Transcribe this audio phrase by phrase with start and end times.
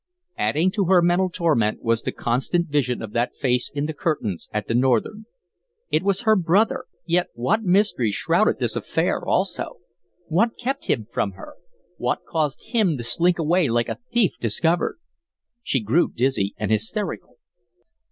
[0.39, 4.49] Adding to her mental torment was the constant vision of that face in the curtains
[4.51, 5.27] at the Northern.
[5.91, 9.77] It was her brother, yet what mystery shrouded this affair, also?
[10.27, 11.53] What kept him from her?
[11.97, 14.97] What caused him to slink away like a thief discovered?
[15.61, 17.37] She grew dizzy and hysterical.